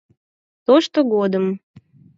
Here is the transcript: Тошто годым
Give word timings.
Тошто 0.65 0.99
годым 1.13 1.45